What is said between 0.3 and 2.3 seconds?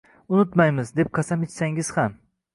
“Unutmaymiz”, deb qasam ichsangiz ham